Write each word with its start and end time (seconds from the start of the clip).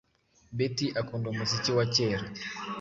Betty 0.57 0.87
akunda 1.01 1.25
umuziki 1.29 1.69
wa 1.77 1.85
kera. 1.95 2.23